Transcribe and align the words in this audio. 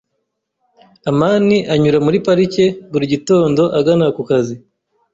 amani 1.09 1.57
anyura 1.73 1.97
muri 2.05 2.17
parike 2.25 2.65
buri 2.91 3.05
gitondo 3.13 3.61
agana 3.79 4.05
ku 4.15 4.21
kazi. 4.29 4.55